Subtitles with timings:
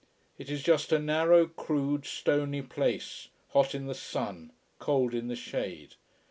[0.39, 5.35] It is just a narrow, crude, stony place, hot in the sun, cold in the
[5.35, 5.93] shade.